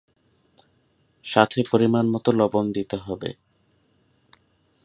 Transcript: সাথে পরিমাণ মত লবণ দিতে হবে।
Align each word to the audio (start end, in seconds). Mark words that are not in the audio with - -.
সাথে 1.25 1.59
পরিমাণ 1.71 2.05
মত 2.09 2.25
লবণ 2.31 2.65
দিতে 2.71 2.97
হবে। 2.97 3.29